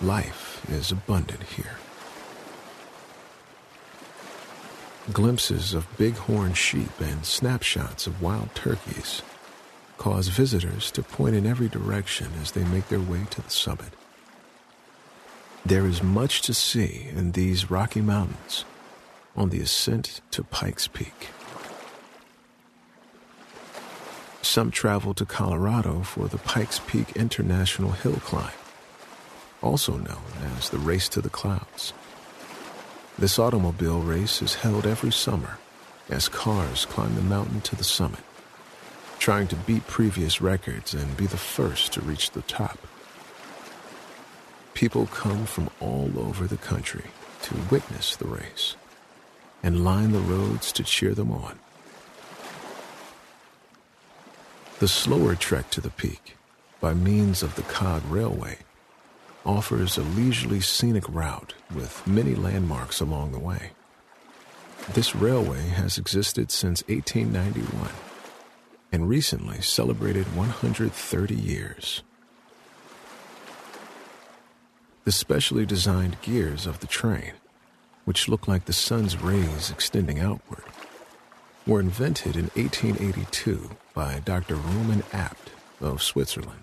Life 0.02 0.66
is 0.70 0.92
abundant 0.92 1.42
here. 1.42 1.78
Glimpses 5.10 5.72
of 5.72 5.86
bighorn 5.96 6.52
sheep 6.52 7.00
and 7.00 7.24
snapshots 7.24 8.06
of 8.06 8.20
wild 8.20 8.54
turkeys 8.54 9.22
cause 9.96 10.28
visitors 10.28 10.90
to 10.90 11.02
point 11.02 11.34
in 11.34 11.46
every 11.46 11.68
direction 11.68 12.28
as 12.42 12.50
they 12.50 12.64
make 12.64 12.88
their 12.88 13.00
way 13.00 13.22
to 13.30 13.40
the 13.40 13.50
summit. 13.50 13.94
There 15.64 15.86
is 15.86 16.02
much 16.02 16.42
to 16.42 16.52
see 16.52 17.06
in 17.16 17.32
these 17.32 17.70
Rocky 17.70 18.02
Mountains 18.02 18.66
on 19.36 19.48
the 19.48 19.60
ascent 19.60 20.20
to 20.30 20.44
Pikes 20.44 20.88
Peak. 20.88 21.28
Some 24.42 24.70
travel 24.70 25.14
to 25.14 25.24
Colorado 25.24 26.02
for 26.02 26.28
the 26.28 26.38
Pikes 26.38 26.80
Peak 26.86 27.16
International 27.16 27.92
Hill 27.92 28.16
Climb, 28.16 28.52
also 29.62 29.96
known 29.96 30.22
as 30.58 30.68
the 30.68 30.78
Race 30.78 31.08
to 31.10 31.20
the 31.20 31.30
Clouds. 31.30 31.92
This 33.18 33.38
automobile 33.38 34.00
race 34.00 34.42
is 34.42 34.56
held 34.56 34.86
every 34.86 35.12
summer 35.12 35.58
as 36.10 36.28
cars 36.28 36.84
climb 36.84 37.14
the 37.14 37.22
mountain 37.22 37.60
to 37.62 37.76
the 37.76 37.84
summit, 37.84 38.24
trying 39.18 39.48
to 39.48 39.56
beat 39.56 39.86
previous 39.86 40.42
records 40.42 40.92
and 40.92 41.16
be 41.16 41.26
the 41.26 41.36
first 41.36 41.92
to 41.92 42.00
reach 42.02 42.32
the 42.32 42.42
top. 42.42 42.78
People 44.74 45.06
come 45.06 45.46
from 45.46 45.70
all 45.80 46.10
over 46.16 46.46
the 46.46 46.56
country 46.56 47.04
to 47.42 47.54
witness 47.70 48.16
the 48.16 48.26
race 48.26 48.76
and 49.62 49.84
line 49.84 50.12
the 50.12 50.18
roads 50.18 50.72
to 50.72 50.82
cheer 50.82 51.14
them 51.14 51.30
on. 51.30 51.58
The 54.80 54.88
slower 54.88 55.36
trek 55.36 55.70
to 55.70 55.80
the 55.80 55.90
peak, 55.90 56.36
by 56.80 56.94
means 56.94 57.42
of 57.42 57.54
the 57.54 57.62
cog 57.62 58.02
railway, 58.10 58.58
offers 59.46 59.96
a 59.96 60.02
leisurely 60.02 60.60
scenic 60.60 61.08
route 61.08 61.54
with 61.74 62.04
many 62.06 62.34
landmarks 62.34 63.00
along 63.00 63.32
the 63.32 63.38
way. 63.38 63.70
This 64.94 65.14
railway 65.14 65.68
has 65.68 65.98
existed 65.98 66.50
since 66.50 66.82
1891 66.88 67.90
and 68.90 69.08
recently 69.08 69.60
celebrated 69.60 70.36
130 70.36 71.34
years. 71.34 72.02
The 75.04 75.12
specially 75.12 75.64
designed 75.64 76.20
gears 76.22 76.66
of 76.66 76.80
the 76.80 76.86
train 76.86 77.32
which 78.04 78.28
look 78.28 78.48
like 78.48 78.64
the 78.64 78.72
sun's 78.72 79.20
rays 79.20 79.70
extending 79.70 80.18
outward, 80.18 80.64
were 81.66 81.80
invented 81.80 82.36
in 82.36 82.50
1882 82.54 83.70
by 83.94 84.20
Dr. 84.24 84.56
Roman 84.56 85.02
Abt 85.12 85.50
of 85.80 86.02
Switzerland. 86.02 86.62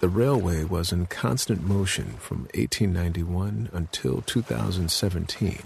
The 0.00 0.08
railway 0.08 0.64
was 0.64 0.92
in 0.92 1.06
constant 1.06 1.62
motion 1.62 2.14
from 2.18 2.48
1891 2.54 3.70
until 3.72 4.22
2017, 4.22 5.62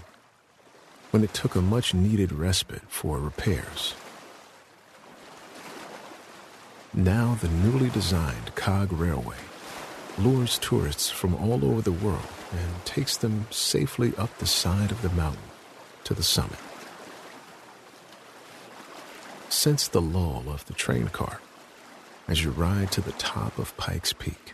when 1.11 1.25
it 1.25 1.35
took 1.35 1.55
a 1.55 1.63
much 1.63 1.95
needed 1.95 2.33
respite 2.33 2.83
for 2.89 3.19
repairs. 3.19 3.95
Now, 6.93 7.37
the 7.41 7.49
newly 7.49 7.89
designed 7.91 8.55
cog 8.57 8.93
railway 8.93 9.37
lures 10.19 10.59
tourists 10.59 11.09
from 11.09 11.35
all 11.37 11.65
over 11.65 11.81
the 11.81 11.93
world 11.93 12.27
and 12.53 12.85
takes 12.85 13.17
them 13.17 13.47
safely 13.51 14.13
up 14.17 14.37
the 14.39 14.47
side 14.47 14.91
of 14.91 15.03
the 15.03 15.11
mountain 15.11 15.43
to 16.05 16.15
the 16.15 16.23
summit. 16.23 16.59
Sense 19.49 19.89
the 19.89 20.01
lull 20.01 20.45
of 20.49 20.65
the 20.67 20.75
train 20.75 21.09
car 21.09 21.41
as 22.29 22.45
you 22.45 22.51
ride 22.51 22.93
to 22.93 23.01
the 23.01 23.13
top 23.13 23.59
of 23.59 23.77
Pikes 23.77 24.13
Peak. 24.13 24.53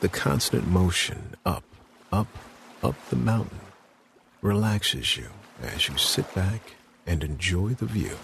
The 0.00 0.08
constant 0.08 0.68
motion 0.68 1.34
up, 1.44 1.64
up, 2.12 2.28
up 2.82 2.96
the 3.10 3.16
mountain 3.16 3.60
relaxes 4.42 5.16
you 5.16 5.28
as 5.62 5.88
you 5.88 5.96
sit 5.96 6.32
back 6.34 6.74
and 7.06 7.24
enjoy 7.24 7.70
the 7.70 7.86
view. 7.86 8.16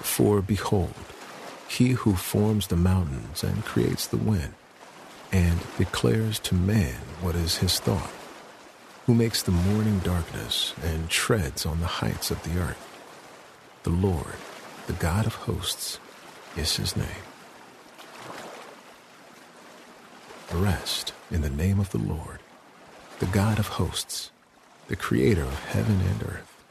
For 0.00 0.40
behold, 0.40 0.94
he 1.68 1.90
who 1.90 2.14
forms 2.14 2.68
the 2.68 2.76
mountains 2.76 3.42
and 3.42 3.64
creates 3.64 4.06
the 4.06 4.16
wind, 4.16 4.54
and 5.32 5.60
declares 5.76 6.38
to 6.40 6.54
man 6.54 7.00
what 7.20 7.34
is 7.34 7.58
his 7.58 7.78
thought, 7.78 8.12
who 9.06 9.14
makes 9.14 9.42
the 9.42 9.50
morning 9.52 9.98
darkness 10.00 10.74
and 10.82 11.08
treads 11.08 11.66
on 11.66 11.80
the 11.80 11.86
heights 11.86 12.30
of 12.30 12.42
the 12.42 12.58
earth. 12.60 12.82
The 13.82 13.90
Lord, 13.90 14.34
the 14.86 14.92
God 14.94 15.26
of 15.26 15.34
hosts, 15.34 15.98
is 16.56 16.76
his 16.76 16.96
name. 16.96 17.06
Rest 20.52 21.12
in 21.30 21.42
the 21.42 21.50
name 21.50 21.80
of 21.80 21.90
the 21.90 21.98
Lord, 21.98 22.40
the 23.18 23.26
God 23.26 23.58
of 23.58 23.66
hosts, 23.68 24.30
the 24.88 24.96
creator 24.96 25.42
of 25.42 25.64
heaven 25.66 26.00
and 26.00 26.22
earth. 26.22 26.64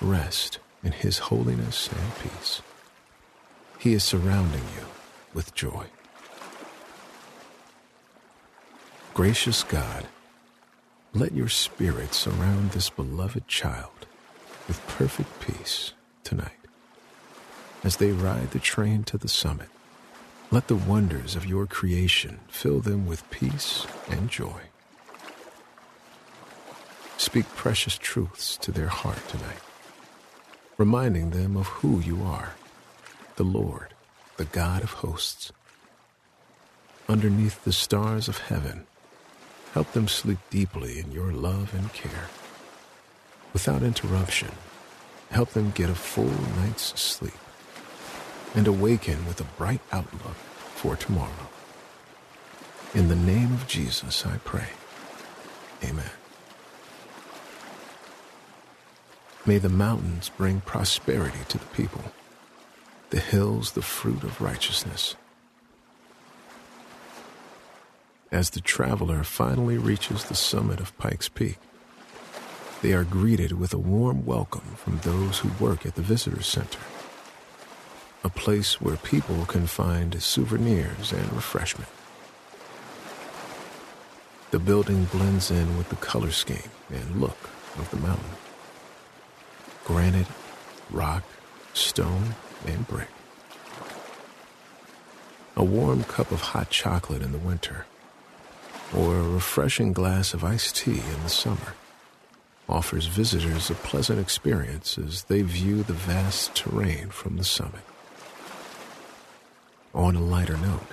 Rest 0.00 0.58
in 0.82 0.92
his 0.92 1.18
holiness 1.18 1.88
and 1.88 2.16
peace. 2.16 2.62
He 3.78 3.92
is 3.92 4.02
surrounding 4.02 4.62
you 4.76 4.86
with 5.34 5.54
joy. 5.54 5.86
Gracious 9.14 9.62
God, 9.62 10.08
let 11.12 11.32
your 11.32 11.48
spirit 11.48 12.14
surround 12.14 12.72
this 12.72 12.90
beloved 12.90 13.46
child 13.46 14.08
with 14.66 14.84
perfect 14.88 15.38
peace 15.38 15.92
tonight. 16.24 16.50
As 17.84 17.98
they 17.98 18.10
ride 18.10 18.50
the 18.50 18.58
train 18.58 19.04
to 19.04 19.16
the 19.16 19.28
summit, 19.28 19.68
let 20.50 20.66
the 20.66 20.74
wonders 20.74 21.36
of 21.36 21.46
your 21.46 21.64
creation 21.64 22.40
fill 22.48 22.80
them 22.80 23.06
with 23.06 23.30
peace 23.30 23.86
and 24.10 24.28
joy. 24.28 24.62
Speak 27.16 27.46
precious 27.54 27.96
truths 27.96 28.56
to 28.56 28.72
their 28.72 28.88
heart 28.88 29.28
tonight, 29.28 29.62
reminding 30.76 31.30
them 31.30 31.56
of 31.56 31.68
who 31.68 32.00
you 32.00 32.20
are 32.24 32.56
the 33.36 33.44
Lord, 33.44 33.94
the 34.38 34.44
God 34.44 34.82
of 34.82 34.90
hosts. 34.94 35.52
Underneath 37.08 37.62
the 37.62 37.72
stars 37.72 38.26
of 38.26 38.38
heaven, 38.38 38.86
help 39.74 39.90
them 39.90 40.06
sleep 40.06 40.38
deeply 40.50 41.00
in 41.00 41.10
your 41.10 41.32
love 41.32 41.74
and 41.74 41.92
care. 41.92 42.28
Without 43.52 43.82
interruption, 43.82 44.52
help 45.30 45.50
them 45.50 45.72
get 45.72 45.90
a 45.90 45.94
full 45.96 46.30
night's 46.56 46.98
sleep 46.98 47.34
and 48.54 48.68
awaken 48.68 49.26
with 49.26 49.40
a 49.40 49.58
bright 49.58 49.80
outlook 49.90 50.36
for 50.76 50.94
tomorrow. 50.94 51.48
In 52.94 53.08
the 53.08 53.16
name 53.16 53.52
of 53.52 53.66
Jesus, 53.66 54.24
I 54.24 54.36
pray. 54.44 54.68
Amen. 55.82 56.12
May 59.44 59.58
the 59.58 59.68
mountains 59.68 60.28
bring 60.28 60.60
prosperity 60.60 61.40
to 61.48 61.58
the 61.58 61.66
people 61.66 62.12
the 63.10 63.18
hills 63.18 63.72
the 63.72 63.82
fruit 63.82 64.22
of 64.22 64.40
righteousness. 64.40 65.16
As 68.34 68.50
the 68.50 68.60
traveler 68.60 69.22
finally 69.22 69.78
reaches 69.78 70.24
the 70.24 70.34
summit 70.34 70.80
of 70.80 70.98
Pikes 70.98 71.28
Peak, 71.28 71.56
they 72.82 72.92
are 72.92 73.04
greeted 73.04 73.52
with 73.52 73.72
a 73.72 73.78
warm 73.78 74.26
welcome 74.26 74.74
from 74.74 74.98
those 74.98 75.38
who 75.38 75.64
work 75.64 75.86
at 75.86 75.94
the 75.94 76.02
Visitor 76.02 76.42
Center, 76.42 76.80
a 78.24 78.28
place 78.28 78.80
where 78.80 78.96
people 78.96 79.46
can 79.46 79.68
find 79.68 80.20
souvenirs 80.20 81.12
and 81.12 81.32
refreshment. 81.32 81.88
The 84.50 84.58
building 84.58 85.04
blends 85.04 85.52
in 85.52 85.78
with 85.78 85.90
the 85.90 85.96
color 85.96 86.32
scheme 86.32 86.72
and 86.92 87.20
look 87.20 87.38
of 87.78 87.88
the 87.92 87.98
mountain. 87.98 88.34
Granite, 89.84 90.26
rock, 90.90 91.22
stone, 91.72 92.34
and 92.66 92.84
brick. 92.88 93.10
a 95.56 95.62
warm 95.62 96.02
cup 96.02 96.32
of 96.32 96.40
hot 96.40 96.68
chocolate 96.68 97.22
in 97.22 97.30
the 97.30 97.38
winter, 97.38 97.86
or 98.92 99.16
a 99.16 99.28
refreshing 99.28 99.92
glass 99.92 100.34
of 100.34 100.44
iced 100.44 100.76
tea 100.76 101.00
in 101.00 101.22
the 101.22 101.28
summer 101.28 101.74
offers 102.68 103.06
visitors 103.06 103.70
a 103.70 103.74
pleasant 103.74 104.18
experience 104.18 104.96
as 104.98 105.24
they 105.24 105.42
view 105.42 105.82
the 105.82 105.92
vast 105.92 106.54
terrain 106.54 107.10
from 107.10 107.36
the 107.36 107.44
summit. 107.44 107.82
On 109.94 110.16
a 110.16 110.20
lighter 110.20 110.56
note, 110.56 110.86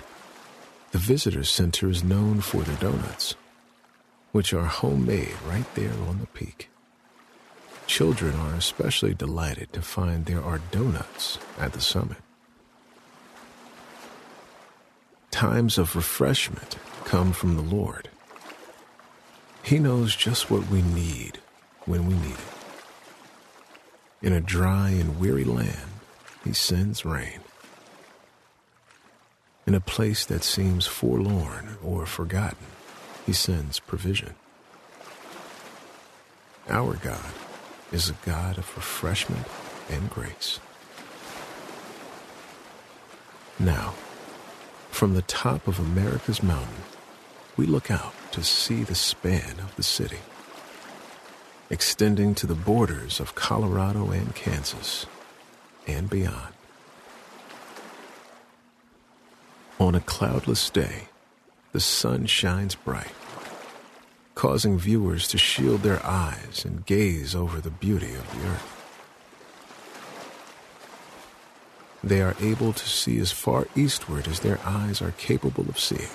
the 0.92 0.98
visitor 0.98 1.44
center 1.44 1.88
is 1.88 2.04
known 2.04 2.40
for 2.40 2.62
their 2.62 2.76
donuts, 2.76 3.34
which 4.32 4.52
are 4.52 4.66
homemade 4.66 5.34
right 5.46 5.74
there 5.74 5.94
on 6.06 6.18
the 6.20 6.26
peak. 6.26 6.68
Children 7.86 8.34
are 8.36 8.54
especially 8.54 9.14
delighted 9.14 9.72
to 9.72 9.82
find 9.82 10.26
there 10.26 10.42
are 10.42 10.60
donuts 10.70 11.38
at 11.58 11.72
the 11.72 11.80
summit. 11.80 12.18
Times 15.30 15.78
of 15.78 15.96
refreshment 15.96 16.76
come 17.12 17.30
from 17.34 17.56
the 17.56 17.76
Lord. 17.76 18.08
He 19.62 19.78
knows 19.78 20.16
just 20.16 20.50
what 20.50 20.70
we 20.70 20.80
need 20.80 21.40
when 21.84 22.06
we 22.06 22.14
need 22.14 22.32
it. 22.32 24.26
In 24.26 24.32
a 24.32 24.40
dry 24.40 24.88
and 24.88 25.20
weary 25.20 25.44
land, 25.44 25.90
He 26.42 26.54
sends 26.54 27.04
rain. 27.04 27.40
In 29.66 29.74
a 29.74 29.80
place 29.80 30.24
that 30.24 30.42
seems 30.42 30.86
forlorn 30.86 31.76
or 31.84 32.06
forgotten, 32.06 32.64
He 33.26 33.34
sends 33.34 33.78
provision. 33.78 34.34
Our 36.70 36.94
God 36.94 37.34
is 37.92 38.08
a 38.08 38.16
God 38.24 38.56
of 38.56 38.74
refreshment 38.74 39.46
and 39.90 40.08
grace. 40.08 40.60
Now, 43.58 43.92
from 44.90 45.12
the 45.12 45.20
top 45.20 45.68
of 45.68 45.78
America's 45.78 46.42
mountain, 46.42 46.82
we 47.56 47.66
look 47.66 47.90
out 47.90 48.14
to 48.32 48.42
see 48.42 48.82
the 48.82 48.94
span 48.94 49.60
of 49.60 49.74
the 49.76 49.82
city, 49.82 50.18
extending 51.70 52.34
to 52.34 52.46
the 52.46 52.54
borders 52.54 53.20
of 53.20 53.34
Colorado 53.34 54.10
and 54.10 54.34
Kansas 54.34 55.06
and 55.86 56.08
beyond. 56.08 56.54
On 59.78 59.94
a 59.94 60.00
cloudless 60.00 60.70
day, 60.70 61.08
the 61.72 61.80
sun 61.80 62.26
shines 62.26 62.74
bright, 62.74 63.12
causing 64.34 64.78
viewers 64.78 65.26
to 65.28 65.38
shield 65.38 65.82
their 65.82 66.04
eyes 66.04 66.64
and 66.64 66.86
gaze 66.86 67.34
over 67.34 67.60
the 67.60 67.70
beauty 67.70 68.14
of 68.14 68.30
the 68.30 68.48
earth. 68.48 68.78
They 72.04 72.20
are 72.20 72.36
able 72.40 72.72
to 72.72 72.88
see 72.88 73.18
as 73.20 73.32
far 73.32 73.68
eastward 73.76 74.26
as 74.26 74.40
their 74.40 74.58
eyes 74.64 75.00
are 75.00 75.12
capable 75.12 75.68
of 75.68 75.78
seeing. 75.78 76.08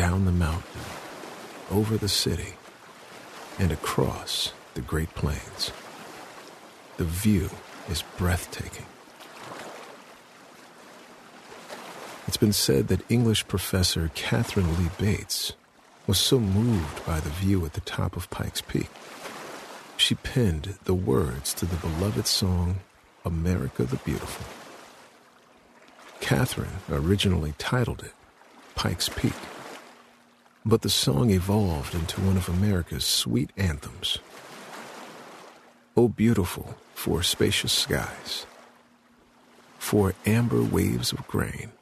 Down 0.00 0.24
the 0.24 0.32
mountain, 0.32 0.80
over 1.70 1.98
the 1.98 2.08
city, 2.08 2.54
and 3.58 3.70
across 3.70 4.54
the 4.72 4.80
Great 4.80 5.14
Plains. 5.14 5.72
The 6.96 7.04
view 7.04 7.50
is 7.90 8.02
breathtaking. 8.16 8.86
It's 12.26 12.38
been 12.38 12.54
said 12.54 12.88
that 12.88 13.10
English 13.10 13.46
professor 13.46 14.10
Katharine 14.14 14.74
Lee 14.78 14.88
Bates 14.98 15.52
was 16.06 16.18
so 16.18 16.40
moved 16.40 17.04
by 17.04 17.20
the 17.20 17.28
view 17.28 17.66
at 17.66 17.74
the 17.74 17.82
top 17.82 18.16
of 18.16 18.30
Pikes 18.30 18.62
Peak, 18.62 18.88
she 19.98 20.14
penned 20.14 20.78
the 20.84 20.94
words 20.94 21.52
to 21.52 21.66
the 21.66 21.76
beloved 21.76 22.26
song 22.26 22.76
America 23.26 23.84
the 23.84 23.96
Beautiful. 23.96 24.46
Katharine 26.20 26.78
originally 26.90 27.52
titled 27.58 28.02
it 28.02 28.14
Pikes 28.74 29.10
Peak, 29.10 29.34
but 30.64 30.82
the 30.82 30.90
song 30.90 31.30
evolved 31.30 31.94
into 31.94 32.20
one 32.20 32.36
of 32.36 32.48
America's 32.48 33.04
sweet 33.04 33.50
anthems. 33.56 34.18
Oh, 35.96 36.08
beautiful 36.08 36.76
for 36.94 37.22
spacious 37.22 37.72
skies, 37.72 38.46
for 39.78 40.14
amber 40.26 40.62
waves 40.62 41.12
of 41.12 41.26
grain, 41.26 41.72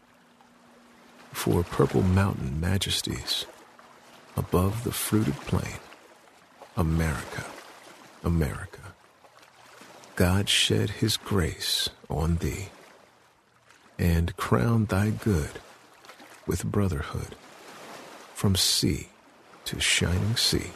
for 1.33 1.63
purple 1.65 2.03
mountain 2.03 2.61
majesties 2.61 3.47
above 4.37 4.85
the 4.85 4.93
fruited 4.93 5.37
plain, 5.43 5.81
America, 6.77 7.45
America. 8.23 8.79
God 10.15 10.49
shed 10.49 10.91
his 10.91 11.17
grace 11.17 11.91
on 12.09 12.37
thee 12.37 12.69
and 13.99 14.37
crowned 14.37 14.89
thy 14.89 15.11
good 15.11 15.61
with 16.47 16.65
brotherhood 16.65 17.35
from 18.39 18.55
sea 18.55 19.09
to 19.65 19.81
shining 19.81 20.37
sea. 20.37 20.71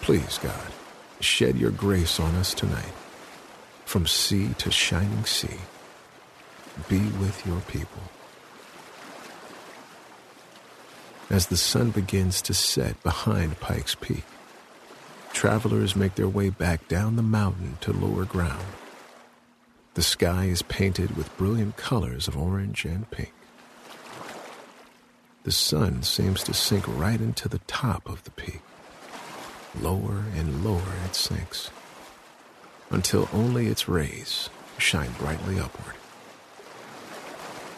Please, 0.00 0.36
God, 0.38 0.72
shed 1.20 1.56
your 1.56 1.70
grace 1.70 2.18
on 2.18 2.34
us 2.34 2.52
tonight 2.52 2.92
from 3.84 4.04
sea 4.04 4.48
to 4.58 4.68
shining 4.68 5.24
sea. 5.24 5.60
Be 6.88 6.98
with 6.98 7.46
your 7.46 7.60
people. 7.60 8.02
As 11.30 11.46
the 11.46 11.56
sun 11.56 11.92
begins 11.92 12.42
to 12.42 12.52
set 12.52 13.00
behind 13.04 13.60
Pikes 13.60 13.94
Peak, 13.94 14.24
travelers 15.32 15.94
make 15.94 16.16
their 16.16 16.26
way 16.26 16.50
back 16.50 16.88
down 16.88 17.14
the 17.14 17.22
mountain 17.22 17.78
to 17.82 17.92
lower 17.92 18.24
ground. 18.24 18.66
The 19.94 20.02
sky 20.02 20.46
is 20.46 20.62
painted 20.62 21.16
with 21.16 21.36
brilliant 21.38 21.76
colors 21.76 22.26
of 22.26 22.36
orange 22.36 22.84
and 22.84 23.08
pink. 23.12 23.32
The 25.44 25.50
sun 25.50 26.04
seems 26.04 26.44
to 26.44 26.54
sink 26.54 26.84
right 26.86 27.20
into 27.20 27.48
the 27.48 27.58
top 27.66 28.08
of 28.08 28.22
the 28.22 28.30
peak. 28.30 28.60
Lower 29.80 30.24
and 30.36 30.64
lower 30.64 30.94
it 31.04 31.16
sinks, 31.16 31.70
until 32.90 33.28
only 33.32 33.66
its 33.66 33.88
rays 33.88 34.50
shine 34.78 35.10
brightly 35.18 35.58
upward. 35.58 35.96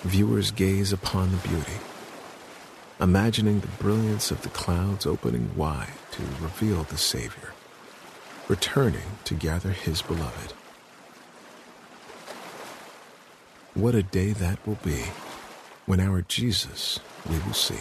Viewers 0.03 0.51
gaze 0.51 0.93
upon 0.93 1.31
the 1.31 1.49
beauty, 1.49 1.79
imagining 3.01 3.61
the 3.61 3.69
brilliance 3.69 4.31
of 4.31 4.43
the 4.43 4.51
clouds 4.51 5.07
opening 5.07 5.57
wide 5.57 5.95
to 6.11 6.23
reveal 6.43 6.83
the 6.83 6.99
Savior, 6.99 7.55
returning 8.47 9.19
to 9.25 9.33
gather 9.33 9.71
his 9.71 10.03
beloved. 10.03 10.53
What 13.73 13.95
a 13.95 14.03
day 14.03 14.33
that 14.33 14.65
will 14.67 14.79
be 14.85 15.05
when 15.87 16.01
our 16.01 16.23
Jesus 16.23 17.01
we 17.29 17.39
will 17.41 17.53
see. 17.53 17.81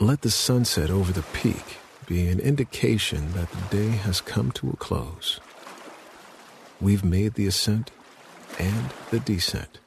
Let 0.00 0.22
the 0.22 0.30
sunset 0.30 0.90
over 0.90 1.12
the 1.12 1.24
peak 1.32 1.78
be 2.06 2.28
an 2.28 2.40
indication 2.40 3.32
that 3.32 3.50
the 3.50 3.76
day 3.76 3.96
has 3.96 4.20
come 4.20 4.50
to 4.52 4.70
a 4.70 4.76
close. 4.76 5.40
We've 6.80 7.04
made 7.04 7.34
the 7.34 7.46
ascent 7.46 7.90
and 8.58 8.92
the 9.10 9.20
descent. 9.20 9.78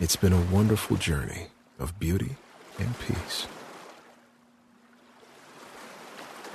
It's 0.00 0.16
been 0.16 0.32
a 0.32 0.40
wonderful 0.40 0.96
journey 0.96 1.48
of 1.78 1.98
beauty 1.98 2.36
and 2.78 2.98
peace. 2.98 3.46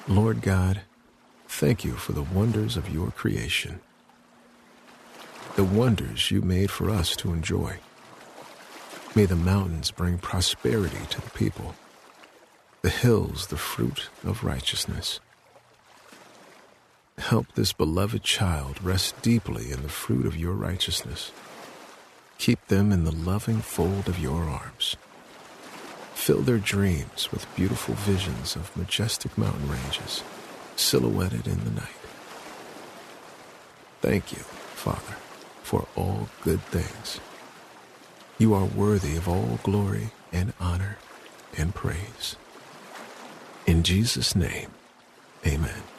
Lord 0.08 0.41
God, 0.41 0.82
thank 1.47 1.86
you 1.86 1.93
for 1.93 2.12
the 2.12 2.23
wonders 2.23 2.76
of 2.76 2.89
your 2.89 3.12
creation, 3.12 3.80
the 5.56 5.63
wonders 5.63 6.32
you 6.32 6.42
made 6.42 6.72
for 6.72 6.89
us 6.89 7.16
to 7.18 7.34
enjoy. 7.34 7.78
May 9.16 9.26
the 9.26 9.36
mountains 9.36 9.92
bring 9.92 10.18
prosperity 10.18 11.06
to 11.12 11.22
the 11.22 11.30
people, 11.32 11.76
the 12.82 12.89
hills 12.89 13.48
the 13.48 13.58
fruit 13.58 14.10
of 14.24 14.44
righteousness. 14.44 15.20
Help 17.18 17.54
this 17.54 17.74
beloved 17.74 18.24
child 18.24 18.84
rest 18.84 19.22
deeply 19.22 19.72
in 19.72 19.84
the 19.84 19.89
fruit 19.89 20.26
of 20.26 20.36
your 20.36 20.54
righteousness 20.54 21.32
Keep 22.44 22.68
them 22.68 22.92
in 22.92 23.06
the 23.06 23.16
loving 23.16 23.62
fold 23.62 24.10
of 24.10 24.20
your 24.20 24.44
arms. 24.44 24.98
Fill 26.13 26.42
their 26.42 26.58
dreams 26.58 27.32
with 27.32 27.48
beautiful 27.56 27.96
visions 27.96 28.58
of 28.58 28.76
majestic 28.76 29.38
mountain 29.38 29.70
ranges 29.70 30.24
silhouetted 30.76 31.48
in 31.48 31.63
the 31.63 31.72
night. 31.72 32.02
Thank 34.02 34.34
you, 34.34 34.39
Father, 34.39 35.16
for 35.63 35.88
all 35.95 36.30
good 36.43 36.62
things. 36.62 37.19
You 38.38 38.54
are 38.54 38.65
worthy 38.65 39.15
of 39.15 39.28
all 39.28 39.60
glory 39.63 40.12
and 40.32 40.54
honor 40.60 40.97
and 41.58 41.73
praise. 41.73 42.36
In 43.65 43.84
Jesus' 43.84 44.36
name, 44.36 44.69
amen. 45.45 45.92